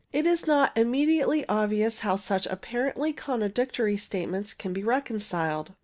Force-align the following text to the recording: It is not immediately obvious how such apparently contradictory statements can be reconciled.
It 0.11 0.25
is 0.25 0.47
not 0.47 0.75
immediately 0.75 1.47
obvious 1.47 1.99
how 1.99 2.15
such 2.15 2.47
apparently 2.47 3.13
contradictory 3.13 3.97
statements 3.97 4.51
can 4.51 4.73
be 4.73 4.83
reconciled. 4.83 5.73